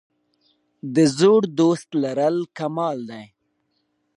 [0.93, 3.25] د زوړ دوست لرل کمال دی.